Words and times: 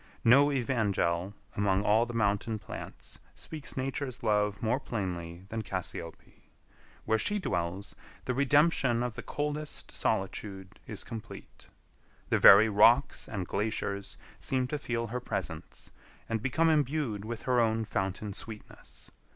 No 0.23 0.51
evangel 0.51 1.35
among 1.55 1.83
all 1.83 2.07
the 2.07 2.13
mountain 2.15 2.57
plants 2.57 3.19
speaks 3.35 3.77
Nature's 3.77 4.23
love 4.23 4.59
more 4.59 4.79
plainly 4.79 5.45
than 5.49 5.61
cassiope. 5.61 6.49
Where 7.05 7.19
she 7.19 7.37
dwells, 7.37 7.93
the 8.25 8.33
redemption 8.33 9.03
of 9.03 9.13
the 9.13 9.21
coldest 9.21 9.91
solitude 9.91 10.79
is 10.87 11.03
complete. 11.03 11.67
The 12.29 12.39
very 12.39 12.67
rocks 12.67 13.27
and 13.29 13.45
glaciers 13.47 14.17
seem 14.39 14.65
to 14.69 14.79
feel 14.79 15.05
her 15.05 15.19
presence, 15.19 15.91
and 16.27 16.41
become 16.41 16.71
imbued 16.71 17.23
with 17.23 17.43
her 17.43 17.59
own 17.59 17.85
fountain 17.85 18.33
sweetness. 18.33 19.11